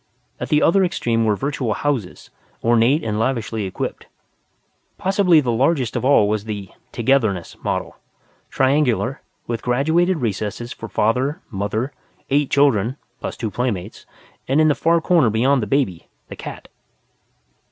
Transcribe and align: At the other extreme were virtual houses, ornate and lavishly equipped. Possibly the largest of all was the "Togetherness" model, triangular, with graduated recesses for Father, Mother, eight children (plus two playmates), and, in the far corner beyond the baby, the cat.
At 0.39 0.49
the 0.49 0.63
other 0.63 0.83
extreme 0.83 1.25
were 1.25 1.35
virtual 1.35 1.75
houses, 1.75 2.31
ornate 2.63 3.03
and 3.03 3.19
lavishly 3.19 3.65
equipped. 3.65 4.07
Possibly 4.97 5.41
the 5.41 5.51
largest 5.51 5.95
of 5.95 6.03
all 6.03 6.27
was 6.27 6.45
the 6.45 6.69
"Togetherness" 6.91 7.55
model, 7.63 7.97
triangular, 8.49 9.21
with 9.45 9.61
graduated 9.61 10.17
recesses 10.17 10.73
for 10.73 10.89
Father, 10.89 11.39
Mother, 11.51 11.93
eight 12.31 12.49
children 12.49 12.97
(plus 13.19 13.37
two 13.37 13.51
playmates), 13.51 14.07
and, 14.47 14.59
in 14.59 14.69
the 14.69 14.73
far 14.73 15.01
corner 15.01 15.29
beyond 15.29 15.61
the 15.61 15.67
baby, 15.67 16.07
the 16.29 16.35
cat. 16.35 16.67